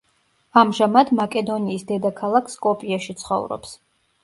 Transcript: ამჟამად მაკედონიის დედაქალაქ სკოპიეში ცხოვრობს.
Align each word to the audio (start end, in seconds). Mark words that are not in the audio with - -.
ამჟამად 0.61 1.11
მაკედონიის 1.19 1.85
დედაქალაქ 1.93 2.51
სკოპიეში 2.57 3.19
ცხოვრობს. 3.23 3.79